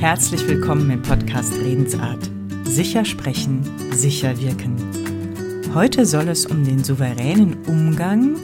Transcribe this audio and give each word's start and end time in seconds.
Herzlich 0.00 0.48
willkommen 0.48 0.90
im 0.90 1.02
Podcast 1.02 1.52
Redensart. 1.52 2.30
Sicher 2.64 3.04
sprechen, 3.04 3.62
sicher 3.92 4.40
wirken. 4.40 4.74
Heute 5.74 6.06
soll 6.06 6.28
es 6.28 6.46
um 6.46 6.64
den 6.64 6.82
souveränen 6.82 7.62
Umgang 7.66 8.36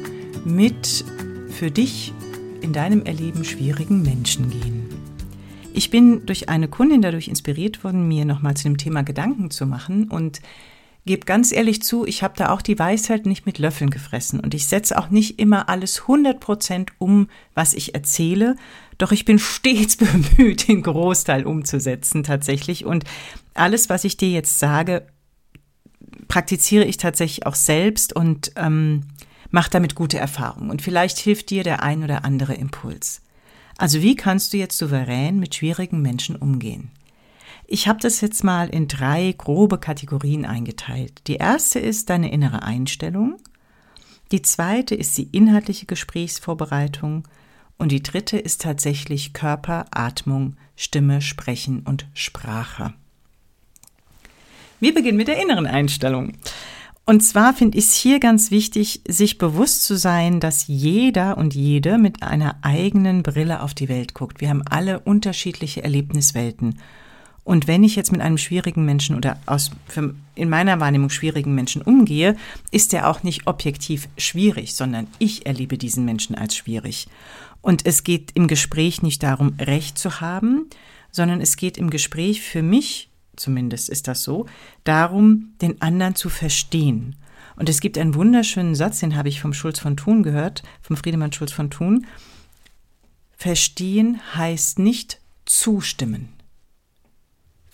mit 0.45 1.03
für 1.49 1.71
dich 1.71 2.13
in 2.61 2.75
deinem 2.75 3.07
Erleben 3.07 3.43
schwierigen 3.43 4.03
Menschen 4.03 4.51
gehen. 4.51 4.91
Ich 5.73 5.89
bin 5.89 6.27
durch 6.27 6.51
eine 6.51 6.69
Kundin 6.69 7.01
dadurch 7.01 7.27
inspiriert 7.27 7.83
worden, 7.85 8.07
mir 8.07 8.27
nochmal 8.27 8.55
zu 8.55 8.65
dem 8.65 8.77
Thema 8.77 9.03
Gedanken 9.03 9.51
zu 9.51 9.65
machen 9.65 10.09
und 10.11 10.43
gebe 11.07 11.25
ganz 11.25 11.53
ehrlich 11.53 11.83
zu, 11.83 12.05
ich 12.05 12.23
habe 12.23 12.35
da 12.37 12.51
auch 12.51 12.61
die 12.61 12.79
Weisheit 12.79 13.27
nicht 13.27 13.47
mit 13.47 13.59
Löffeln 13.59 13.91
gefressen 13.91 14.41
und 14.41 14.55
ich 14.55 14.67
setze 14.67 14.99
auch 14.99 15.09
nicht 15.09 15.39
immer 15.39 15.69
alles 15.69 16.03
100% 16.03 16.89
um, 16.99 17.29
was 17.55 17.75
ich 17.75 17.95
erzähle, 17.95 18.57
doch 18.99 19.13
ich 19.13 19.25
bin 19.25 19.39
stets 19.39 19.97
bemüht, 20.37 20.69
den 20.69 20.83
Großteil 20.83 21.47
umzusetzen 21.47 22.25
tatsächlich 22.25 22.85
und 22.85 23.05
alles, 23.55 23.89
was 23.89 24.05
ich 24.05 24.17
dir 24.17 24.31
jetzt 24.31 24.59
sage, 24.59 25.07
praktiziere 26.29 26.85
ich 26.85 26.97
tatsächlich 26.97 27.47
auch 27.47 27.55
selbst 27.55 28.15
und 28.15 28.53
ähm, 28.57 29.05
mache 29.51 29.71
damit 29.71 29.95
gute 29.95 30.19
Erfahrungen 30.19 30.71
und 30.71 30.83
vielleicht 30.83 31.19
hilft 31.19 31.51
dir 31.51 31.63
der 31.63 31.83
ein 31.83 32.03
oder 32.03 32.25
andere 32.25 32.55
Impuls. 32.55 33.23
Also 33.79 34.03
wie 34.03 34.17
kannst 34.17 34.53
du 34.53 34.57
jetzt 34.57 34.77
souverän 34.77 35.39
mit 35.39 35.55
schwierigen 35.55 36.03
Menschen 36.03 36.35
umgehen? 36.35 36.91
Ich 37.67 37.89
habe 37.89 37.99
das 38.01 38.21
jetzt 38.21 38.45
mal 38.45 38.69
in 38.69 38.87
drei 38.87 39.35
grobe 39.37 39.79
Kategorien 39.79 40.45
eingeteilt. 40.45 41.23
Die 41.27 41.37
erste 41.37 41.81
ist 41.81 42.11
deine 42.11 42.31
innere 42.31 42.63
Einstellung, 42.63 43.39
die 44.33 44.43
zweite 44.43 44.95
ist 44.95 45.17
die 45.19 45.29
inhaltliche 45.31 45.87
Gesprächsvorbereitung 45.87 47.29
und 47.79 47.93
die 47.93 48.03
dritte 48.03 48.39
ist 48.39 48.63
tatsächlich 48.63 49.33
Körper, 49.33 49.87
Atmung, 49.93 50.57
Stimme, 50.75 51.21
Sprechen 51.21 51.81
und 51.81 52.09
Sprache. 52.13 52.93
Wir 54.81 54.93
beginnen 54.93 55.17
mit 55.17 55.29
der 55.29 55.41
inneren 55.41 55.67
Einstellung. 55.67 56.33
Und 57.05 57.21
zwar 57.21 57.55
finde 57.55 57.79
ich 57.79 57.85
es 57.85 57.95
hier 57.95 58.19
ganz 58.19 58.51
wichtig, 58.51 59.01
sich 59.07 59.39
bewusst 59.39 59.85
zu 59.85 59.97
sein, 59.97 60.41
dass 60.41 60.67
jeder 60.67 61.39
und 61.39 61.55
jede 61.55 61.97
mit 61.99 62.25
einer 62.25 62.57
eigenen 62.63 63.23
Brille 63.23 63.63
auf 63.63 63.75
die 63.75 63.89
Welt 63.89 64.13
guckt. 64.13 64.41
Wir 64.41 64.49
haben 64.49 64.65
alle 64.69 64.99
unterschiedliche 65.01 65.85
Erlebniswelten. 65.85 66.81
Und 67.47 67.69
wenn 67.69 67.85
ich 67.85 67.95
jetzt 67.95 68.11
mit 68.11 68.21
einem 68.21 68.39
schwierigen 68.39 68.85
Menschen 68.85 69.15
oder 69.15 69.39
aus, 69.47 69.71
in 70.35 70.49
meiner 70.49 70.81
Wahrnehmung 70.81 71.11
schwierigen 71.11 71.55
Menschen 71.55 71.81
umgehe, 71.81 72.37
ist 72.73 72.93
er 72.93 73.09
auch 73.09 73.23
nicht 73.23 73.47
objektiv 73.47 74.09
schwierig, 74.19 74.75
sondern 74.75 75.07
ich 75.21 75.47
erlebe 75.47 75.79
diesen 75.79 76.05
Menschen 76.05 76.35
als 76.35 76.57
schwierig. 76.57 77.07
Und 77.61 77.87
es 77.87 78.03
geht 78.03 78.33
im 78.35 78.49
Gespräch 78.49 79.01
nicht 79.01 79.23
darum, 79.23 79.55
Recht 79.61 79.97
zu 79.97 80.21
haben, 80.21 80.69
sondern 81.13 81.41
es 81.41 81.57
geht 81.57 81.79
im 81.79 81.89
Gespräch 81.89 82.43
für 82.43 82.63
mich, 82.63 83.11
zumindest 83.37 83.91
ist 83.91 84.09
das 84.09 84.25
so, 84.25 84.47
darum, 84.83 85.53
den 85.63 85.81
anderen 85.81 86.17
zu 86.17 86.29
verstehen. 86.29 87.15
Und 87.55 87.69
es 87.69 87.79
gibt 87.79 87.97
einen 87.97 88.17
wunderschönen 88.17 88.75
Satz, 88.75 88.99
den 88.99 89.15
habe 89.15 89.29
ich 89.29 89.41
vom 89.41 89.53
Schulz 89.53 89.79
von 89.79 89.97
Thun 89.97 90.25
gehört, 90.25 90.65
vom 90.83 90.97
Friedemann 90.97 91.33
Schulz 91.33 91.53
von 91.53 91.71
Thun. 91.71 92.07
Verstehen 93.37 94.21
heißt 94.35 94.81
nicht 94.81 95.21
zustimmen. 95.45 96.36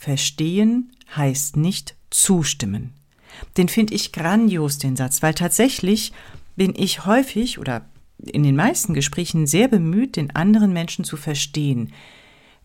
Verstehen 0.03 0.91
heißt 1.15 1.57
nicht 1.57 1.95
zustimmen. 2.11 2.93
Den 3.57 3.69
finde 3.69 3.95
ich 3.95 4.11
grandios, 4.11 4.79
den 4.79 4.97
Satz, 4.97 5.23
weil 5.23 5.33
tatsächlich 5.33 6.13
bin 6.57 6.75
ich 6.77 7.07
häufig 7.07 7.61
oder 7.61 7.89
in 8.19 8.43
den 8.43 8.57
meisten 8.57 8.95
Gesprächen 8.95 9.47
sehr 9.47 9.69
bemüht, 9.69 10.17
den 10.17 10.35
anderen 10.35 10.73
Menschen 10.73 11.05
zu 11.05 11.17
verstehen. 11.17 11.93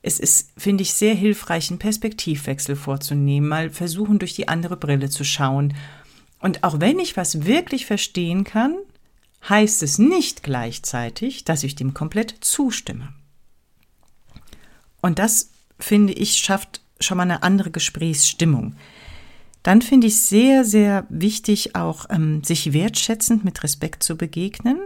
Es 0.02 0.20
ist, 0.20 0.50
finde 0.58 0.82
ich, 0.82 0.96
sehr 0.96 1.14
hilfreich, 1.14 1.70
einen 1.70 1.78
Perspektivwechsel 1.78 2.76
vorzunehmen, 2.76 3.48
mal 3.48 3.70
versuchen, 3.70 4.18
durch 4.18 4.34
die 4.34 4.48
andere 4.48 4.76
Brille 4.76 5.12
zu 5.12 5.24
schauen. 5.24 5.76
Und 6.40 6.64
auch 6.64 6.80
wenn 6.80 6.98
ich 6.98 7.18
was 7.18 7.46
wirklich 7.46 7.86
verstehen 7.86 8.46
kann, 8.46 8.78
heißt 9.48 9.84
es 9.84 10.00
nicht 10.00 10.42
gleichzeitig, 10.42 11.46
dass 11.46 11.62
ich 11.62 11.76
dem 11.76 11.94
komplett 11.94 12.34
zustimme. 12.42 13.14
Und 15.02 15.20
das, 15.20 15.52
finde 15.78 16.14
ich, 16.14 16.38
schafft 16.38 16.82
schon 17.00 17.18
mal 17.18 17.24
eine 17.24 17.44
andere 17.44 17.72
Gesprächsstimmung. 17.72 18.76
Dann 19.64 19.82
finde 19.82 20.08
ich 20.08 20.22
sehr, 20.22 20.64
sehr 20.64 21.06
wichtig, 21.10 21.76
auch 21.76 22.06
ähm, 22.10 22.44
sich 22.44 22.74
wertschätzend 22.74 23.44
mit 23.44 23.64
Respekt 23.64 24.04
zu 24.04 24.16
begegnen. 24.16 24.78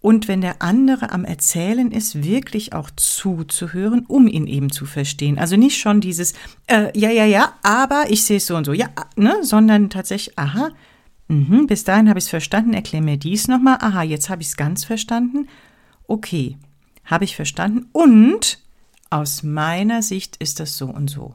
Und 0.00 0.28
wenn 0.28 0.40
der 0.40 0.62
andere 0.62 1.10
am 1.10 1.24
Erzählen 1.24 1.90
ist, 1.92 2.24
wirklich 2.24 2.72
auch 2.72 2.90
zuzuhören, 2.96 4.06
um 4.06 4.26
ihn 4.26 4.46
eben 4.46 4.70
zu 4.70 4.86
verstehen. 4.86 5.38
Also 5.38 5.56
nicht 5.56 5.78
schon 5.78 6.00
dieses, 6.00 6.32
äh, 6.68 6.96
ja, 6.98 7.10
ja, 7.10 7.26
ja, 7.26 7.54
aber 7.62 8.04
ich 8.08 8.22
sehe 8.22 8.38
es 8.38 8.46
so 8.46 8.56
und 8.56 8.64
so, 8.64 8.72
ja, 8.72 8.88
ne, 9.16 9.36
sondern 9.42 9.90
tatsächlich, 9.90 10.38
aha, 10.38 10.70
mh, 11.28 11.66
bis 11.66 11.84
dahin 11.84 12.08
habe 12.08 12.18
ich 12.18 12.26
es 12.26 12.30
verstanden, 12.30 12.72
erklär 12.72 13.02
mir 13.02 13.18
dies 13.18 13.46
nochmal, 13.46 13.76
aha, 13.80 14.02
jetzt 14.02 14.30
habe 14.30 14.40
ich 14.40 14.48
es 14.48 14.56
ganz 14.56 14.84
verstanden, 14.84 15.48
okay, 16.06 16.56
habe 17.04 17.24
ich 17.24 17.36
verstanden 17.36 17.88
und 17.92 18.58
aus 19.10 19.42
meiner 19.42 20.02
Sicht 20.02 20.36
ist 20.36 20.60
das 20.60 20.76
so 20.76 20.86
und 20.86 21.08
so. 21.08 21.34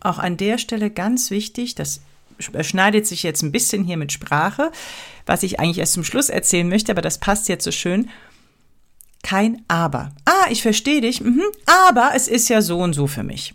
Auch 0.00 0.18
an 0.18 0.36
der 0.36 0.58
Stelle 0.58 0.90
ganz 0.90 1.30
wichtig, 1.30 1.74
das 1.74 2.00
schneidet 2.38 3.06
sich 3.06 3.22
jetzt 3.22 3.42
ein 3.42 3.52
bisschen 3.52 3.84
hier 3.84 3.96
mit 3.96 4.12
Sprache, 4.12 4.70
was 5.26 5.42
ich 5.42 5.58
eigentlich 5.58 5.78
erst 5.78 5.94
zum 5.94 6.04
Schluss 6.04 6.28
erzählen 6.28 6.68
möchte, 6.68 6.92
aber 6.92 7.02
das 7.02 7.18
passt 7.18 7.48
jetzt 7.48 7.64
so 7.64 7.72
schön. 7.72 8.08
Kein 9.22 9.62
Aber. 9.66 10.12
Ah, 10.24 10.46
ich 10.50 10.62
verstehe 10.62 11.00
dich, 11.00 11.20
mhm, 11.20 11.42
aber 11.66 12.12
es 12.14 12.28
ist 12.28 12.48
ja 12.48 12.62
so 12.62 12.78
und 12.78 12.92
so 12.92 13.06
für 13.08 13.24
mich. 13.24 13.54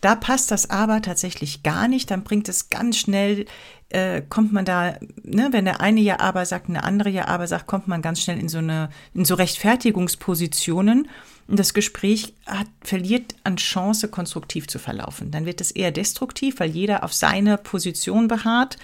Da 0.00 0.14
passt 0.14 0.50
das 0.50 0.70
Aber 0.70 1.02
tatsächlich 1.02 1.62
gar 1.62 1.88
nicht, 1.88 2.10
dann 2.10 2.22
bringt 2.22 2.48
es 2.48 2.70
ganz 2.70 2.98
schnell, 2.98 3.46
äh, 3.88 4.22
kommt 4.28 4.52
man 4.52 4.64
da, 4.64 4.96
ne, 5.22 5.48
wenn 5.50 5.64
der 5.64 5.80
eine 5.80 6.00
ja 6.00 6.20
Aber 6.20 6.46
sagt, 6.46 6.68
eine 6.68 6.84
andere 6.84 7.10
ja 7.10 7.26
Aber 7.26 7.46
sagt, 7.46 7.66
kommt 7.66 7.88
man 7.88 8.02
ganz 8.02 8.22
schnell 8.22 8.38
in 8.38 8.48
so 8.48 8.58
eine, 8.58 8.90
in 9.14 9.24
so 9.24 9.34
Rechtfertigungspositionen 9.34 11.08
und 11.48 11.58
das 11.58 11.74
Gespräch 11.74 12.34
hat, 12.46 12.68
verliert 12.82 13.34
an 13.42 13.56
Chance, 13.56 14.08
konstruktiv 14.08 14.68
zu 14.68 14.78
verlaufen. 14.78 15.30
Dann 15.30 15.46
wird 15.46 15.60
es 15.60 15.70
eher 15.70 15.90
destruktiv, 15.90 16.60
weil 16.60 16.70
jeder 16.70 17.02
auf 17.02 17.12
seine 17.12 17.56
Position 17.56 18.28
beharrt 18.28 18.76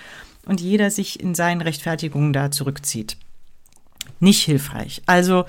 und 0.46 0.60
jeder 0.60 0.90
sich 0.90 1.20
in 1.20 1.34
seinen 1.34 1.60
Rechtfertigungen 1.60 2.32
da 2.32 2.50
zurückzieht. 2.50 3.16
Nicht 4.18 4.42
hilfreich. 4.42 5.02
Also 5.06 5.44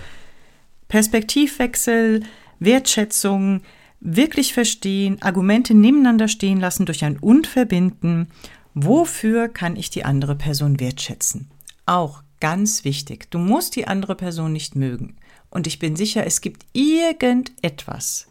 Perspektivwechsel, 0.89 2.23
Wertschätzung, 2.59 3.61
wirklich 3.99 4.53
verstehen, 4.53 5.21
Argumente 5.21 5.73
nebeneinander 5.73 6.27
stehen 6.27 6.59
lassen 6.59 6.85
durch 6.85 7.03
ein 7.03 7.17
Und 7.17 7.47
verbinden. 7.47 8.27
Wofür 8.73 9.47
kann 9.47 9.75
ich 9.75 9.89
die 9.89 10.05
andere 10.05 10.35
Person 10.35 10.79
wertschätzen? 10.79 11.49
Auch 11.85 12.23
ganz 12.39 12.83
wichtig. 12.83 13.31
Du 13.31 13.39
musst 13.39 13.75
die 13.75 13.87
andere 13.87 14.15
Person 14.15 14.53
nicht 14.53 14.75
mögen. 14.75 15.15
Und 15.49 15.67
ich 15.67 15.79
bin 15.79 15.95
sicher, 15.95 16.25
es 16.25 16.41
gibt 16.41 16.65
irgendetwas, 16.73 18.27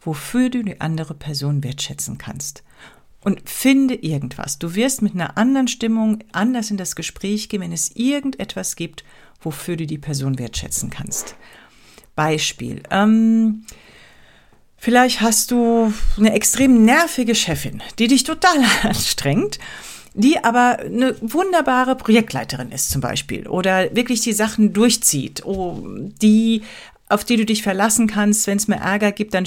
wofür 0.00 0.50
du 0.50 0.64
die 0.64 0.80
andere 0.80 1.14
Person 1.14 1.62
wertschätzen 1.62 2.18
kannst. 2.18 2.64
Und 3.20 3.48
finde 3.48 3.94
irgendwas. 3.94 4.58
Du 4.58 4.74
wirst 4.74 5.02
mit 5.02 5.14
einer 5.14 5.36
anderen 5.36 5.68
Stimmung 5.68 6.18
anders 6.32 6.70
in 6.70 6.76
das 6.76 6.96
Gespräch 6.96 7.48
gehen, 7.48 7.60
wenn 7.60 7.72
es 7.72 7.94
irgendetwas 7.94 8.76
gibt, 8.76 9.04
wofür 9.40 9.76
du 9.76 9.86
die 9.86 9.98
Person 9.98 10.38
wertschätzen 10.38 10.90
kannst. 10.90 11.36
Beispiel. 12.14 12.82
Ähm, 12.90 13.64
vielleicht 14.76 15.20
hast 15.20 15.50
du 15.50 15.92
eine 16.16 16.32
extrem 16.32 16.84
nervige 16.84 17.34
Chefin, 17.34 17.82
die 17.98 18.08
dich 18.08 18.24
total 18.24 18.58
anstrengt 18.82 19.58
die 20.16 20.42
aber 20.42 20.78
eine 20.78 21.14
wunderbare 21.20 21.94
Projektleiterin 21.94 22.72
ist 22.72 22.90
zum 22.90 23.02
Beispiel 23.02 23.46
oder 23.46 23.94
wirklich 23.94 24.22
die 24.22 24.32
Sachen 24.32 24.72
durchzieht, 24.72 25.44
oh, 25.44 25.78
die, 26.22 26.62
auf 27.08 27.24
die 27.24 27.36
du 27.36 27.44
dich 27.44 27.62
verlassen 27.62 28.06
kannst, 28.06 28.46
wenn 28.46 28.56
es 28.56 28.66
mehr 28.66 28.80
Ärger 28.80 29.12
gibt, 29.12 29.34
dann 29.34 29.46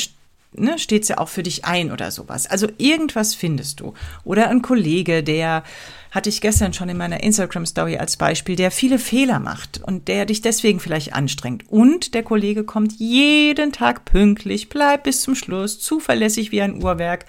ne, 0.53 0.79
steht 0.79 1.05
sie 1.05 1.17
auch 1.17 1.29
für 1.29 1.43
dich 1.43 1.65
ein 1.65 1.91
oder 1.91 2.11
sowas. 2.11 2.47
Also 2.47 2.67
irgendwas 2.77 3.35
findest 3.35 3.79
du. 3.79 3.93
Oder 4.23 4.49
ein 4.49 4.61
Kollege, 4.61 5.23
der 5.23 5.63
hatte 6.11 6.29
ich 6.29 6.41
gestern 6.41 6.73
schon 6.73 6.89
in 6.89 6.97
meiner 6.97 7.21
Instagram-Story 7.21 7.97
als 7.97 8.17
Beispiel, 8.17 8.55
der 8.55 8.71
viele 8.71 8.97
Fehler 8.97 9.39
macht 9.39 9.79
und 9.83 10.07
der 10.07 10.25
dich 10.25 10.41
deswegen 10.41 10.79
vielleicht 10.79 11.13
anstrengt. 11.13 11.69
Und 11.69 12.13
der 12.13 12.23
Kollege 12.23 12.63
kommt 12.63 12.93
jeden 12.99 13.71
Tag 13.71 14.05
pünktlich, 14.05 14.69
bleibt 14.69 15.03
bis 15.03 15.21
zum 15.21 15.35
Schluss, 15.35 15.79
zuverlässig 15.79 16.51
wie 16.51 16.61
ein 16.61 16.81
Uhrwerk 16.83 17.25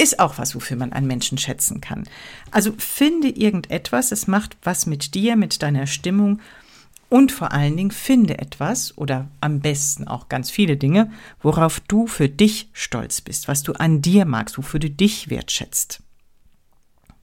ist 0.00 0.20
auch 0.20 0.38
was, 0.38 0.54
wofür 0.54 0.76
man 0.76 0.92
einen 0.92 1.08
Menschen 1.08 1.38
schätzen 1.38 1.80
kann. 1.80 2.04
Also 2.52 2.72
finde 2.78 3.28
irgendetwas, 3.28 4.12
es 4.12 4.28
macht 4.28 4.56
was 4.62 4.86
mit 4.86 5.14
dir, 5.14 5.34
mit 5.34 5.60
deiner 5.60 5.88
Stimmung 5.88 6.40
und 7.08 7.32
vor 7.32 7.52
allen 7.52 7.76
Dingen 7.76 7.90
finde 7.90 8.38
etwas 8.38 8.96
oder 8.98 9.28
am 9.40 9.60
besten 9.60 10.06
auch 10.06 10.28
ganz 10.28 10.50
viele 10.50 10.76
Dinge, 10.76 11.10
worauf 11.40 11.80
du 11.80 12.06
für 12.06 12.28
dich 12.28 12.68
stolz 12.72 13.20
bist, 13.20 13.48
was 13.48 13.62
du 13.62 13.72
an 13.72 14.02
dir 14.02 14.24
magst, 14.24 14.58
wofür 14.58 14.80
du 14.80 14.90
dich 14.90 15.30
wertschätzt. 15.30 16.02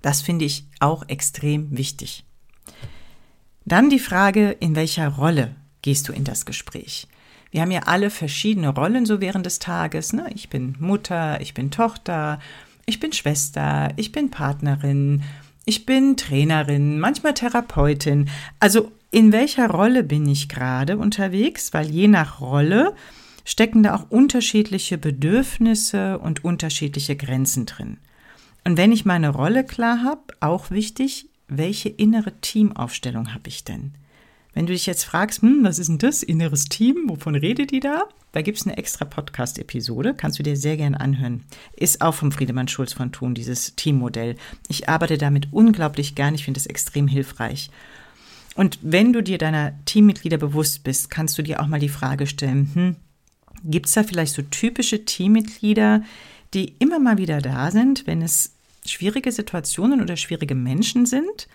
Das 0.02 0.22
finde 0.22 0.46
ich 0.46 0.66
auch 0.80 1.08
extrem 1.08 1.78
wichtig. 1.78 2.26
Dann 3.66 3.90
die 3.90 4.00
Frage, 4.00 4.52
in 4.52 4.76
welcher 4.76 5.08
Rolle 5.08 5.56
gehst 5.82 6.08
du 6.08 6.14
in 6.14 6.24
das 6.24 6.46
Gespräch? 6.46 7.08
Wir 7.52 7.62
haben 7.62 7.72
ja 7.72 7.84
alle 7.86 8.10
verschiedene 8.10 8.70
Rollen 8.70 9.06
so 9.06 9.22
während 9.22 9.46
des 9.46 9.60
Tages. 9.60 10.14
Ne? 10.14 10.30
Ich 10.36 10.50
bin 10.50 10.76
Mutter, 10.80 11.40
ich 11.42 11.54
bin 11.54 11.72
Tochter, 11.72 12.40
ich 12.86 13.00
bin 13.00 13.14
Schwester, 13.14 13.94
ich 13.96 14.12
bin 14.12 14.30
Partnerin, 14.30 15.24
ich 15.66 15.86
bin 15.86 16.18
Trainerin, 16.18 17.00
manchmal 17.00 17.34
Therapeutin. 17.34 18.30
Also 18.60 18.92
in 19.12 19.32
welcher 19.32 19.70
Rolle 19.70 20.04
bin 20.04 20.28
ich 20.28 20.50
gerade 20.50 20.98
unterwegs? 20.98 21.74
Weil 21.74 21.90
je 21.90 22.08
nach 22.08 22.42
Rolle 22.42 22.94
stecken 23.46 23.84
da 23.84 23.96
auch 23.96 24.10
unterschiedliche 24.10 24.98
Bedürfnisse 24.98 26.20
und 26.20 26.44
unterschiedliche 26.44 27.16
Grenzen 27.16 27.66
drin. 27.66 27.98
Und 28.64 28.78
wenn 28.78 28.92
ich 28.92 29.06
meine 29.06 29.30
Rolle 29.30 29.64
klar 29.64 30.04
habe, 30.04 30.22
auch 30.40 30.72
wichtig, 30.72 31.30
welche 31.48 31.90
innere 31.90 32.34
Teamaufstellung 32.42 33.34
habe 33.34 33.48
ich 33.48 33.64
denn? 33.64 33.94
Wenn 34.54 34.66
du 34.66 34.74
dich 34.74 34.86
jetzt 34.86 35.04
fragst, 35.04 35.42
hm, 35.42 35.64
was 35.64 35.80
ist 35.80 35.88
denn 35.88 35.98
das, 35.98 36.24
inneres 36.24 36.66
Team, 36.66 37.04
wovon 37.08 37.36
redet 37.36 37.72
die 37.72 37.82
da? 37.82 38.06
Da 38.32 38.42
gibt 38.42 38.58
es 38.58 38.66
eine 38.66 38.78
extra 38.78 39.06
Podcast-Episode, 39.06 40.14
kannst 40.16 40.40
du 40.40 40.44
dir 40.44 40.58
sehr 40.58 40.78
gerne 40.78 41.00
anhören. 41.00 41.44
Ist 41.76 42.02
auch 42.02 42.16
vom 42.16 42.32
Friedemann 42.32 42.68
Schulz 42.68 42.94
von 42.94 43.12
Thun, 43.12 43.36
dieses 43.36 43.76
Teammodell. 43.76 44.36
Ich 44.68 44.90
arbeite 44.90 45.18
damit 45.18 45.50
unglaublich 45.52 46.16
gern, 46.16 46.36
ich 46.36 46.46
finde 46.46 46.60
es 46.60 46.66
extrem 46.66 47.08
hilfreich. 47.08 47.70
Und 48.56 48.80
wenn 48.82 49.14
du 49.14 49.22
dir 49.22 49.38
deiner 49.38 49.74
Teammitglieder 49.86 50.38
bewusst 50.38 50.84
bist, 50.84 51.10
kannst 51.10 51.38
du 51.38 51.44
dir 51.44 51.62
auch 51.62 51.68
mal 51.68 51.80
die 51.80 51.90
Frage 51.90 52.26
stellen, 52.26 52.72
hm, 52.74 52.96
gibt 53.64 53.88
es 53.88 53.94
da 53.94 54.04
vielleicht 54.04 54.34
so 54.34 54.42
typische 54.42 55.06
Teammitglieder, 55.06 56.04
die 56.54 56.74
immer 56.80 57.00
mal 57.00 57.18
wieder 57.18 57.42
da 57.42 57.70
sind, 57.70 58.08
wenn 58.08 58.22
es 58.22 58.54
schwierige 58.86 59.32
Situationen 59.32 60.02
oder 60.02 60.16
schwierige 60.16 60.56
Menschen 60.56 61.06
sind? 61.06 61.48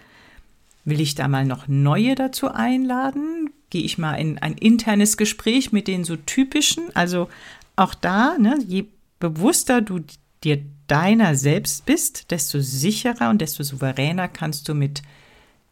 Will 0.84 1.00
ich 1.00 1.14
da 1.14 1.28
mal 1.28 1.44
noch 1.44 1.68
neue 1.68 2.14
dazu 2.14 2.48
einladen? 2.48 3.50
Gehe 3.70 3.82
ich 3.82 3.96
mal 3.96 4.14
in 4.14 4.38
ein 4.38 4.54
internes 4.54 5.16
Gespräch 5.16 5.72
mit 5.72 5.88
den 5.88 6.04
so 6.04 6.16
typischen? 6.16 6.94
Also 6.94 7.28
auch 7.76 7.94
da, 7.94 8.36
ne, 8.38 8.58
je 8.66 8.86
bewusster 9.20 9.80
du 9.80 10.00
dir 10.44 10.62
deiner 10.86 11.34
selbst 11.34 11.86
bist, 11.86 12.30
desto 12.30 12.60
sicherer 12.60 13.30
und 13.30 13.40
desto 13.40 13.62
souveräner 13.62 14.28
kannst 14.28 14.68
du 14.68 14.74
mit 14.74 15.02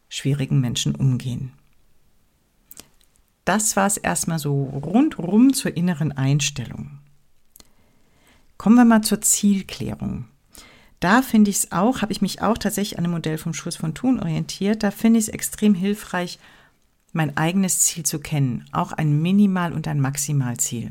schwierigen 0.08 0.60
Menschen 0.60 0.94
umgehen. 0.94 1.52
Das 3.44 3.76
war 3.76 3.86
es 3.86 3.96
erstmal 3.96 4.38
so 4.38 4.64
rundrum 4.64 5.54
zur 5.54 5.76
inneren 5.76 6.12
Einstellung. 6.12 6.98
Kommen 8.58 8.76
wir 8.76 8.84
mal 8.84 9.02
zur 9.02 9.20
Zielklärung. 9.20 10.26
Da 11.00 11.22
finde 11.22 11.50
ich 11.50 11.58
es 11.58 11.72
auch, 11.72 12.02
habe 12.02 12.12
ich 12.12 12.20
mich 12.20 12.42
auch 12.42 12.58
tatsächlich 12.58 12.98
an 12.98 13.04
dem 13.04 13.12
Modell 13.12 13.38
vom 13.38 13.54
Schuss 13.54 13.76
von 13.76 13.94
Thun 13.94 14.20
orientiert. 14.20 14.82
Da 14.82 14.90
finde 14.90 15.18
ich 15.18 15.28
es 15.28 15.32
extrem 15.32 15.74
hilfreich, 15.74 16.38
mein 17.12 17.36
eigenes 17.36 17.80
Ziel 17.80 18.04
zu 18.04 18.18
kennen, 18.18 18.66
auch 18.72 18.92
ein 18.92 19.22
Minimal- 19.22 19.72
und 19.72 19.88
ein 19.88 20.00
Maximalziel. 20.00 20.90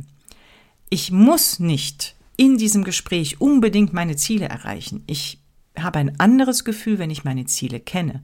Ich 0.90 1.12
muss 1.12 1.60
nicht 1.60 2.16
in 2.38 2.58
diesem 2.58 2.84
Gespräch 2.84 3.42
unbedingt 3.42 3.94
meine 3.94 4.16
Ziele 4.16 4.48
erreichen. 4.48 5.04
Ich 5.08 5.40
habe 5.78 6.00
ein 6.00 6.20
anderes 6.20 6.64
Gefühl, 6.64 6.98
wenn 7.00 7.12
ich 7.12 7.24
meine 7.24 7.46
Ziele 7.46 7.80
kenne. 7.80 8.24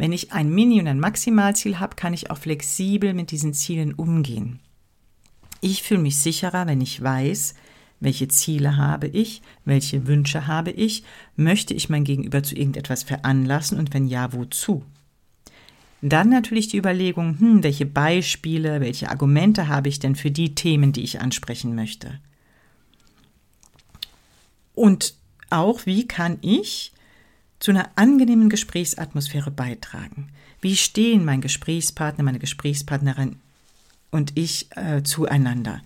Wenn 0.00 0.12
ich 0.12 0.32
ein 0.32 0.48
Mini- 0.48 0.80
und 0.80 0.86
ein 0.86 0.98
Maximalziel 0.98 1.78
habe, 1.78 1.94
kann 1.94 2.14
ich 2.14 2.30
auch 2.30 2.38
flexibel 2.38 3.12
mit 3.12 3.32
diesen 3.32 3.52
Zielen 3.52 3.92
umgehen. 3.92 4.58
Ich 5.60 5.82
fühle 5.82 6.00
mich 6.00 6.16
sicherer, 6.16 6.66
wenn 6.66 6.80
ich 6.80 7.02
weiß, 7.02 7.54
welche 8.00 8.26
Ziele 8.28 8.78
habe 8.78 9.08
ich, 9.08 9.42
welche 9.66 10.06
Wünsche 10.06 10.46
habe 10.46 10.70
ich, 10.70 11.04
möchte 11.36 11.74
ich 11.74 11.90
mein 11.90 12.04
Gegenüber 12.04 12.42
zu 12.42 12.54
irgendetwas 12.56 13.02
veranlassen 13.02 13.78
und 13.78 13.92
wenn 13.92 14.06
ja, 14.06 14.32
wozu? 14.32 14.86
Dann 16.00 16.30
natürlich 16.30 16.68
die 16.68 16.78
Überlegung, 16.78 17.38
hm, 17.38 17.62
welche 17.62 17.84
Beispiele, 17.84 18.80
welche 18.80 19.10
Argumente 19.10 19.68
habe 19.68 19.90
ich 19.90 19.98
denn 19.98 20.16
für 20.16 20.30
die 20.30 20.54
Themen, 20.54 20.92
die 20.92 21.02
ich 21.02 21.20
ansprechen 21.20 21.74
möchte? 21.74 22.20
Und 24.74 25.12
auch, 25.50 25.84
wie 25.84 26.08
kann 26.08 26.38
ich 26.40 26.92
zu 27.60 27.70
einer 27.70 27.90
angenehmen 27.94 28.48
Gesprächsatmosphäre 28.48 29.50
beitragen? 29.50 30.30
Wie 30.60 30.76
stehen 30.76 31.24
mein 31.24 31.40
Gesprächspartner, 31.40 32.24
meine 32.24 32.38
Gesprächspartnerin 32.38 33.36
und 34.10 34.36
ich 34.36 34.68
äh, 34.76 35.02
zueinander? 35.02 35.80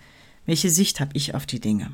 Welche 0.46 0.70
Sicht 0.70 1.00
habe 1.00 1.10
ich 1.14 1.34
auf 1.34 1.46
die 1.46 1.60
Dinge? 1.60 1.92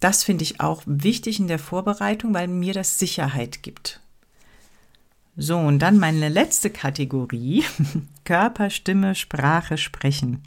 Das 0.00 0.22
finde 0.22 0.44
ich 0.44 0.60
auch 0.60 0.82
wichtig 0.84 1.40
in 1.40 1.48
der 1.48 1.58
Vorbereitung, 1.58 2.34
weil 2.34 2.48
mir 2.48 2.74
das 2.74 2.98
Sicherheit 2.98 3.62
gibt. 3.62 4.00
So, 5.36 5.58
und 5.58 5.78
dann 5.78 5.98
meine 5.98 6.28
letzte 6.28 6.70
Kategorie, 6.70 7.64
Körper, 8.24 8.70
Stimme, 8.70 9.14
Sprache, 9.14 9.78
Sprechen. 9.78 10.42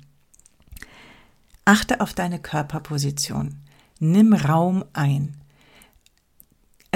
Achte 1.66 2.00
auf 2.00 2.14
deine 2.14 2.40
Körperposition. 2.40 3.56
Nimm 4.00 4.34
Raum 4.34 4.86
ein 4.94 5.34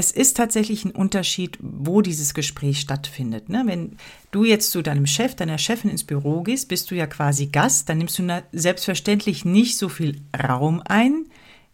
es 0.01 0.09
ist 0.09 0.35
tatsächlich 0.35 0.83
ein 0.83 0.91
Unterschied, 0.91 1.59
wo 1.61 2.01
dieses 2.01 2.33
Gespräch 2.33 2.79
stattfindet. 2.79 3.49
Ne? 3.49 3.61
Wenn 3.67 3.97
du 4.31 4.43
jetzt 4.43 4.71
zu 4.71 4.81
deinem 4.81 5.05
Chef, 5.05 5.35
deiner 5.35 5.59
Chefin 5.59 5.91
ins 5.91 6.03
Büro 6.03 6.41
gehst, 6.41 6.69
bist 6.69 6.89
du 6.89 6.95
ja 6.95 7.05
quasi 7.05 7.45
Gast, 7.45 7.87
dann 7.87 7.99
nimmst 7.99 8.17
du 8.17 8.43
selbstverständlich 8.51 9.45
nicht 9.45 9.77
so 9.77 9.89
viel 9.89 10.19
Raum 10.35 10.81
ein 10.85 11.25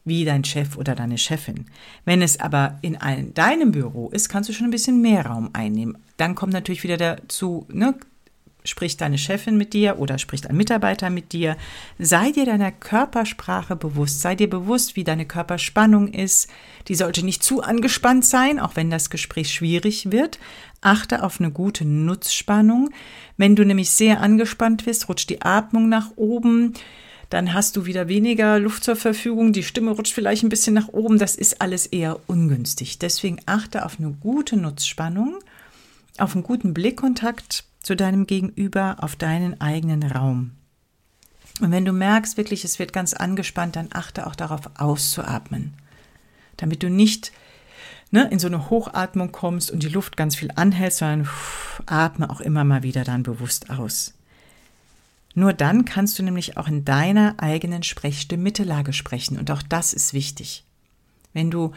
wie 0.04 0.26
dein 0.26 0.44
Chef 0.44 0.76
oder 0.78 0.94
deine 0.94 1.18
Chefin. 1.18 1.68
Wenn 2.04 2.22
es 2.22 2.38
aber 2.42 2.80
in 2.82 2.98
ein, 2.98 3.34
deinem 3.34 3.72
Büro 3.72 4.10
ist, 4.10 4.28
kannst 4.28 4.50
du 4.50 4.54
schon 4.54 4.68
ein 4.68 4.72
bisschen 4.72 5.02
mehr 5.02 5.26
Raum 5.26 5.52
einnehmen. 5.54 5.98
Dann 6.18 6.36
kommt 6.36 6.52
natürlich 6.52 6.84
wieder 6.84 6.98
dazu, 6.98 7.66
ne, 7.72 7.96
spricht 8.70 9.02
deine 9.02 9.18
Chefin 9.18 9.58
mit 9.58 9.74
dir 9.74 10.00
oder 10.00 10.18
spricht 10.18 10.50
ein 10.50 10.58
Mitarbeiter 10.58 11.10
mit 11.10 11.34
dir. 11.34 11.58
Sei 12.00 12.32
dir 12.32 12.46
deiner 12.46 12.72
Körpersprache 12.72 13.76
bewusst. 13.76 14.22
Sei 14.22 14.36
dir 14.36 14.50
bewusst, 14.50 14.96
wie 14.96 15.04
deine 15.04 15.26
Körperspannung 15.26 16.08
ist. 16.08 16.50
Die 16.88 16.96
sollte 16.96 17.26
nicht 17.26 17.44
zu 17.44 17.62
angespannt 17.62 18.26
sein, 18.26 18.60
auch 18.60 18.76
wenn 18.76 18.90
das 18.90 19.10
Gespräch 19.10 19.54
schwierig 19.54 20.12
wird. 20.12 20.40
Achte 20.82 21.24
auf 21.24 21.40
eine 21.40 21.52
gute 21.52 21.86
Nutzspannung. 21.86 22.90
Wenn 23.38 23.56
du 23.56 23.66
nämlich 23.66 23.90
sehr 23.90 24.22
angespannt 24.22 24.86
bist, 24.86 25.10
rutscht 25.10 25.30
die 25.30 25.42
Atmung 25.42 25.90
nach 25.90 26.12
oben. 26.16 26.74
Dann 27.30 27.54
hast 27.54 27.76
du 27.76 27.86
wieder 27.86 28.08
weniger 28.08 28.58
Luft 28.60 28.84
zur 28.84 28.96
Verfügung. 28.96 29.52
Die 29.52 29.64
Stimme 29.64 29.92
rutscht 29.92 30.14
vielleicht 30.14 30.44
ein 30.44 30.50
bisschen 30.50 30.74
nach 30.74 30.88
oben. 30.90 31.18
Das 31.18 31.36
ist 31.36 31.62
alles 31.62 31.86
eher 31.86 32.20
ungünstig. 32.28 33.00
Deswegen 33.00 33.40
achte 33.46 33.86
auf 33.86 34.00
eine 34.00 34.12
gute 34.12 34.56
Nutzspannung, 34.56 35.40
auf 36.18 36.36
einen 36.36 36.44
guten 36.44 36.74
Blickkontakt 36.74 37.66
zu 37.88 37.96
deinem 37.96 38.28
Gegenüber 38.28 38.98
auf 39.00 39.16
deinen 39.16 39.62
eigenen 39.62 40.04
Raum. 40.04 40.52
Und 41.62 41.72
wenn 41.72 41.86
du 41.86 41.94
merkst 41.94 42.36
wirklich, 42.36 42.66
es 42.66 42.80
wird 42.80 42.92
ganz 42.92 43.14
angespannt, 43.14 43.78
dann 43.78 43.88
achte 43.94 44.28
auch 44.28 44.36
darauf 44.36 44.70
auszuatmen, 44.78 45.74
damit 46.58 46.84
du 46.84 46.90
nicht 46.90 47.32
ne, 48.12 48.28
in 48.30 48.40
so 48.40 48.48
eine 48.48 48.70
Hochatmung 48.70 49.32
kommst 49.32 49.72
und 49.72 49.84
die 49.84 49.88
Luft 49.88 50.18
ganz 50.18 50.36
viel 50.36 50.52
anhältst, 50.54 50.98
sondern 50.98 51.28
pff, 51.28 51.82
atme 51.86 52.30
auch 52.30 52.42
immer 52.42 52.66
mal 52.66 52.84
wieder 52.84 53.06
dann 53.06 53.24
bewusst 53.24 53.70
aus. 53.70 54.14
Nur 55.34 55.54
dann 55.54 55.86
kannst 55.86 56.20
du 56.20 56.24
nämlich 56.24 56.58
auch 56.58 56.68
in 56.68 56.84
deiner 56.84 57.36
eigenen 57.38 57.84
Sprechstimme 57.84 58.44
Mittellage 58.44 58.92
sprechen 58.92 59.40
und 59.40 59.50
auch 59.50 59.62
das 59.62 59.94
ist 59.94 60.14
wichtig. 60.14 60.66
Wenn 61.32 61.52
du 61.52 61.72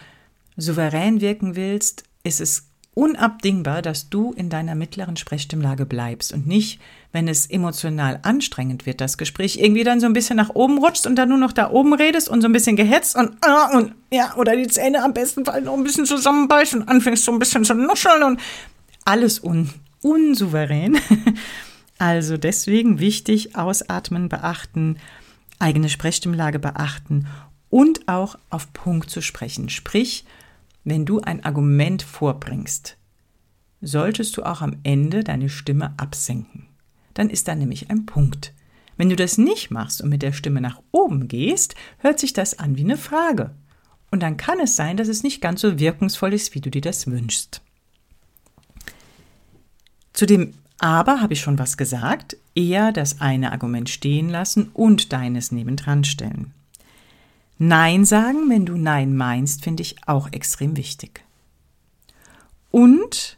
souverän 0.57 1.21
wirken 1.21 1.55
willst, 1.55 2.03
ist 2.25 2.41
es 2.41 2.70
unabdingbar, 2.95 3.83
dass 3.83 4.11
du 4.11 4.33
in 4.33 4.51
deiner 4.51 4.75
mittleren 4.75 5.17
Sprechstimmlage 5.17 5.87
bleibst 5.87 6.33
und 6.33 6.47
nicht, 6.47 6.81
wenn 7.13 7.29
es 7.29 7.47
emotional 7.47 8.19
anstrengend 8.23 8.85
wird, 8.85 9.01
das 9.01 9.17
Gespräch 9.17 9.59
irgendwie 9.59 9.85
dann 9.85 10.01
so 10.01 10.07
ein 10.07 10.13
bisschen 10.13 10.37
nach 10.37 10.51
oben 10.55 10.79
rutscht 10.79 11.07
und 11.07 11.17
dann 11.17 11.29
nur 11.29 11.39
noch 11.39 11.53
da 11.53 11.71
oben 11.71 11.95
redest 11.95 12.29
und 12.29 12.41
so 12.41 12.49
ein 12.49 12.53
bisschen 12.53 12.77
gehetzt 12.77 13.17
und, 13.17 13.33
ah, 13.45 13.77
und 13.77 13.95
ja, 14.13 14.35
oder 14.37 14.57
die 14.57 14.67
Zähne 14.67 15.05
am 15.05 15.15
besten 15.15 15.45
Fall 15.45 15.63
noch 15.63 15.75
ein 15.75 15.85
bisschen 15.85 16.07
zusammenbeißt 16.07 16.75
und 16.75 16.89
anfängst 16.89 17.25
so 17.25 17.33
ein 17.33 17.39
bisschen 17.39 17.65
zu 17.65 17.75
nuscheln 17.75 18.23
und 18.23 18.41
alles 19.05 19.43
un, 19.43 19.71
unsouverän. 20.03 20.99
Also 22.01 22.39
deswegen 22.39 22.99
wichtig, 22.99 23.57
ausatmen, 23.57 24.31
beachten, 24.31 24.97
eigene 25.59 25.91
Sprechstimmlage 25.91 26.59
beachten 26.59 27.27
und 27.69 28.09
auch 28.09 28.39
auf 28.49 28.73
Punkt 28.73 29.11
zu 29.11 29.21
sprechen. 29.21 29.69
Sprich, 29.69 30.25
wenn 30.85 31.07
du 31.07 31.21
ein 31.21 31.45
Argument 31.45 32.03
vorbringst, 32.03 32.97
solltest 33.81 34.37
du 34.37 34.43
auch 34.43 34.63
am 34.63 34.77
Ende 34.83 35.25
deine 35.25 35.49
Stimme 35.49 35.95
absenken. 35.97 36.67
Dann 37.15 37.31
ist 37.31 37.49
da 37.49 37.55
nämlich 37.55 37.91
ein 37.91 38.07
Punkt. 38.07 38.55
Wenn 38.97 39.09
du 39.09 39.17
das 39.17 39.39
nicht 39.39 39.71
machst 39.71 40.03
und 40.03 40.11
mit 40.11 40.23
der 40.23 40.33
Stimme 40.33 40.61
nach 40.61 40.81
oben 40.93 41.29
gehst, 41.29 41.75
hört 41.99 42.19
sich 42.19 42.33
das 42.33 42.59
an 42.59 42.77
wie 42.77 42.85
eine 42.85 42.99
Frage. 42.99 43.51
Und 44.11 44.23
dann 44.23 44.37
kann 44.37 44.61
es 44.61 44.77
sein, 44.77 44.97
dass 44.97 45.09
es 45.09 45.23
nicht 45.23 45.41
ganz 45.41 45.61
so 45.61 45.79
wirkungsvoll 45.79 46.35
ist, 46.35 46.55
wie 46.55 46.61
du 46.61 46.71
dir 46.71 46.83
das 46.83 47.07
wünschst. 47.07 47.63
Zu 50.13 50.27
dem 50.27 50.55
Aber 50.79 51.21
habe 51.21 51.33
ich 51.33 51.41
schon 51.41 51.59
was 51.59 51.77
gesagt, 51.77 52.37
eher 52.55 52.93
das 52.93 53.21
eine 53.21 53.53
Argument 53.53 53.89
stehen 53.89 54.29
lassen 54.29 54.71
und 54.75 55.13
deines 55.13 55.53
nebendran 55.53 56.05
stellen. 56.05 56.53
Nein 57.63 58.07
sagen, 58.07 58.49
wenn 58.49 58.65
du 58.65 58.79
Nein 58.79 59.15
meinst, 59.15 59.65
finde 59.65 59.83
ich 59.83 59.97
auch 60.07 60.33
extrem 60.33 60.79
wichtig. 60.79 61.23
Und 62.71 63.37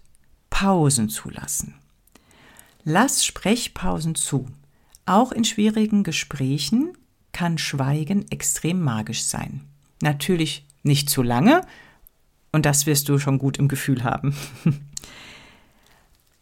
Pausen 0.49 1.09
zulassen. 1.09 1.75
Lass 2.85 3.27
Sprechpausen 3.27 4.15
zu. 4.15 4.47
Auch 5.07 5.33
in 5.33 5.43
schwierigen 5.43 6.05
Gesprächen 6.05 6.97
kann 7.33 7.59
Schweigen 7.59 8.31
extrem 8.31 8.81
magisch 8.81 9.25
sein. 9.25 9.63
Natürlich 10.01 10.65
nicht 10.85 11.11
zu 11.11 11.25
lange, 11.25 11.63
und 12.53 12.65
das 12.65 12.87
wirst 12.87 13.09
du 13.09 13.19
schon 13.19 13.39
gut 13.39 13.59
im 13.59 13.67
Gefühl 13.67 14.05
haben. 14.05 14.37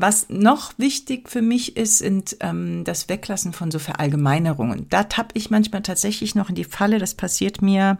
Was 0.00 0.30
noch 0.30 0.72
wichtig 0.78 1.28
für 1.28 1.42
mich 1.42 1.76
ist, 1.76 1.98
sind 1.98 2.36
ähm, 2.40 2.84
das 2.84 3.10
Weglassen 3.10 3.52
von 3.52 3.70
so 3.70 3.78
Verallgemeinerungen. 3.78 4.88
Da 4.88 5.04
tappe 5.04 5.32
ich 5.34 5.50
manchmal 5.50 5.82
tatsächlich 5.82 6.34
noch 6.34 6.48
in 6.48 6.54
die 6.54 6.64
Falle. 6.64 6.98
Das 6.98 7.14
passiert 7.14 7.60
mir 7.60 7.98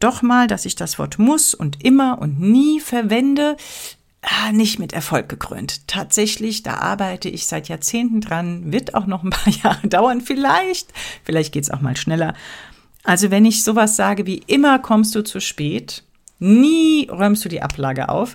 doch 0.00 0.22
mal, 0.22 0.48
dass 0.48 0.66
ich 0.66 0.74
das 0.74 0.98
Wort 0.98 1.20
muss 1.20 1.54
und 1.54 1.84
immer 1.84 2.18
und 2.20 2.40
nie 2.40 2.80
verwende. 2.80 3.56
Ah, 4.22 4.50
nicht 4.50 4.80
mit 4.80 4.92
Erfolg 4.92 5.28
gekrönt. 5.28 5.86
Tatsächlich, 5.86 6.64
da 6.64 6.74
arbeite 6.74 7.28
ich 7.28 7.46
seit 7.46 7.68
Jahrzehnten 7.68 8.20
dran, 8.20 8.72
wird 8.72 8.94
auch 8.94 9.06
noch 9.06 9.22
ein 9.22 9.30
paar 9.30 9.52
Jahre 9.62 9.86
dauern, 9.86 10.20
vielleicht. 10.20 10.92
Vielleicht 11.22 11.52
geht's 11.52 11.70
auch 11.70 11.82
mal 11.82 11.96
schneller. 11.96 12.34
Also 13.04 13.30
wenn 13.30 13.44
ich 13.44 13.62
sowas 13.62 13.94
sage 13.94 14.26
wie 14.26 14.42
immer 14.48 14.80
kommst 14.80 15.14
du 15.14 15.22
zu 15.22 15.40
spät, 15.40 16.02
nie 16.40 17.08
räumst 17.08 17.44
du 17.44 17.48
die 17.48 17.62
Ablage 17.62 18.08
auf, 18.08 18.34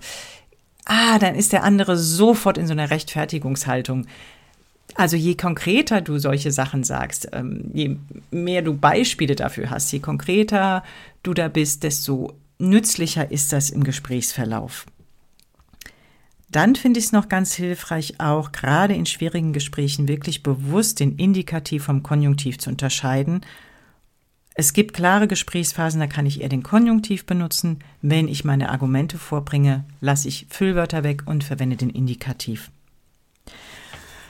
ah, 0.86 1.20
dann 1.20 1.36
ist 1.36 1.54
der 1.54 1.64
andere 1.64 1.98
sofort 1.98 2.58
in 2.58 2.68
so 2.68 2.74
einer 2.74 2.90
Rechtfertigungshaltung. 2.90 4.06
Also 4.94 5.18
je 5.18 5.36
konkreter 5.36 6.02
du 6.02 6.20
solche 6.20 6.52
Sachen 6.52 6.84
sagst, 6.84 7.30
ähm, 7.34 7.72
je 7.74 7.98
mehr 8.32 8.62
du 8.62 8.76
Beispiele 8.76 9.36
dafür 9.36 9.70
hast, 9.70 9.92
je 9.92 10.00
konkreter 10.00 10.84
du 11.24 11.34
da 11.34 11.48
bist, 11.48 11.84
desto 11.84 12.34
nützlicher 12.60 13.32
ist 13.32 13.52
das 13.52 13.70
im 13.70 13.84
Gesprächsverlauf. 13.84 14.86
Dann 16.50 16.76
finde 16.76 17.00
ich 17.00 17.08
es 17.08 17.12
noch 17.12 17.28
ganz 17.28 17.56
hilfreich, 17.56 18.20
auch 18.20 18.52
gerade 18.52 18.94
in 18.94 19.06
schwierigen 19.06 19.52
Gesprächen 19.52 20.08
wirklich 20.08 20.44
bewusst 20.44 21.00
den 21.00 21.18
Indikativ 21.18 21.86
vom 21.86 22.04
Konjunktiv 22.04 22.60
zu 22.60 22.70
unterscheiden 22.70 23.42
es 24.58 24.72
gibt 24.72 24.94
klare 24.94 25.28
Gesprächsphasen, 25.28 26.00
da 26.00 26.08
kann 26.08 26.26
ich 26.26 26.42
eher 26.42 26.48
den 26.48 26.64
Konjunktiv 26.64 27.26
benutzen. 27.26 27.80
Wenn 28.02 28.30
ich 28.30 28.46
meine 28.46 28.70
Argumente 28.70 29.18
vorbringe, 29.18 29.84
lasse 30.00 30.30
ich 30.30 30.48
Füllwörter 30.50 31.04
weg 31.04 31.24
und 31.26 31.44
verwende 31.44 31.76
den 31.76 31.90
Indikativ. 31.90 32.72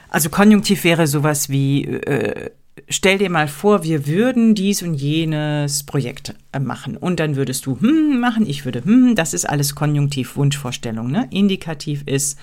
Also 0.08 0.28
Konjunktiv 0.28 0.82
wäre 0.82 1.06
sowas 1.06 1.48
wie, 1.48 1.84
äh, 1.84 2.50
stell 2.88 3.18
dir 3.18 3.30
mal 3.30 3.46
vor, 3.46 3.84
wir 3.84 4.08
würden 4.08 4.56
dies 4.56 4.82
und 4.82 4.94
jenes 4.94 5.84
Projekt 5.84 6.34
äh, 6.50 6.58
machen. 6.58 6.96
Und 6.96 7.20
dann 7.20 7.36
würdest 7.36 7.64
du 7.66 7.78
hm 7.80 8.18
machen, 8.18 8.48
ich 8.48 8.64
würde 8.64 8.84
hm, 8.84 9.14
das 9.14 9.32
ist 9.32 9.48
alles 9.48 9.76
Konjunktiv, 9.76 10.34
Wunschvorstellung. 10.34 11.08
Ne? 11.08 11.28
Indikativ 11.30 12.02
ist, 12.04 12.36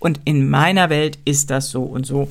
und 0.00 0.20
in 0.24 0.48
meiner 0.48 0.90
Welt 0.90 1.18
ist 1.24 1.50
das 1.50 1.70
so 1.70 1.84
und 1.84 2.04
so. 2.04 2.28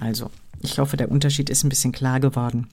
Also, 0.00 0.30
ich 0.60 0.78
hoffe, 0.78 0.96
der 0.96 1.10
Unterschied 1.10 1.50
ist 1.50 1.64
ein 1.64 1.68
bisschen 1.68 1.92
klar 1.92 2.18
geworden. 2.18 2.68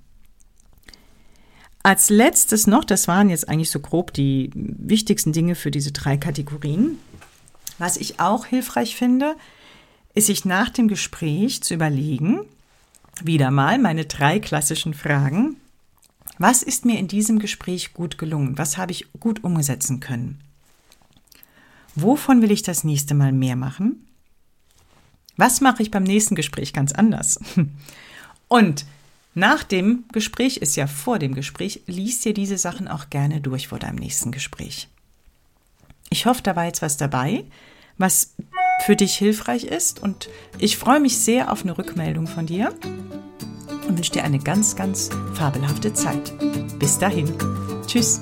Als 1.83 2.09
letztes 2.09 2.67
noch, 2.67 2.83
das 2.83 3.07
waren 3.07 3.29
jetzt 3.29 3.49
eigentlich 3.49 3.71
so 3.71 3.79
grob 3.79 4.13
die 4.13 4.51
wichtigsten 4.53 5.33
Dinge 5.33 5.55
für 5.55 5.71
diese 5.71 5.91
drei 5.91 6.17
Kategorien. 6.17 6.99
Was 7.79 7.97
ich 7.97 8.19
auch 8.19 8.45
hilfreich 8.45 8.95
finde, 8.95 9.35
ist 10.13 10.27
sich 10.27 10.45
nach 10.45 10.69
dem 10.69 10.87
Gespräch 10.87 11.63
zu 11.63 11.73
überlegen, 11.73 12.41
wieder 13.23 13.49
mal 13.49 13.79
meine 13.79 14.05
drei 14.05 14.39
klassischen 14.39 14.93
Fragen. 14.93 15.57
Was 16.37 16.63
ist 16.63 16.85
mir 16.85 16.99
in 16.99 17.07
diesem 17.07 17.39
Gespräch 17.39 17.93
gut 17.93 18.17
gelungen? 18.17 18.57
Was 18.57 18.77
habe 18.77 18.91
ich 18.91 19.11
gut 19.19 19.43
umsetzen 19.43 19.99
können? 19.99 20.39
Wovon 21.95 22.41
will 22.41 22.51
ich 22.51 22.63
das 22.63 22.83
nächste 22.83 23.15
Mal 23.15 23.31
mehr 23.31 23.55
machen? 23.55 24.07
Was 25.37 25.61
mache 25.61 25.81
ich 25.81 25.91
beim 25.91 26.03
nächsten 26.03 26.35
Gespräch 26.35 26.73
ganz 26.73 26.91
anders? 26.91 27.39
Und 28.47 28.85
nach 29.33 29.63
dem 29.63 30.05
Gespräch 30.11 30.57
ist 30.57 30.75
ja 30.75 30.87
vor 30.87 31.19
dem 31.19 31.33
Gespräch, 31.33 31.83
liest 31.87 32.25
dir 32.25 32.33
diese 32.33 32.57
Sachen 32.57 32.87
auch 32.87 33.09
gerne 33.09 33.39
durch 33.39 33.67
vor 33.69 33.79
deinem 33.79 33.95
nächsten 33.95 34.31
Gespräch. 34.31 34.89
Ich 36.09 36.25
hoffe, 36.25 36.41
da 36.43 36.55
war 36.55 36.65
jetzt 36.65 36.81
was 36.81 36.97
dabei, 36.97 37.45
was 37.97 38.35
für 38.83 38.95
dich 38.95 39.15
hilfreich 39.15 39.63
ist 39.63 40.01
und 40.01 40.27
ich 40.57 40.77
freue 40.77 40.99
mich 40.99 41.17
sehr 41.19 41.51
auf 41.51 41.63
eine 41.63 41.77
Rückmeldung 41.77 42.27
von 42.27 42.45
dir 42.45 42.73
und 43.87 43.97
wünsche 43.97 44.11
dir 44.11 44.23
eine 44.23 44.39
ganz, 44.39 44.75
ganz 44.75 45.09
fabelhafte 45.33 45.93
Zeit. 45.93 46.33
Bis 46.79 46.97
dahin. 46.97 47.33
Tschüss. 47.87 48.21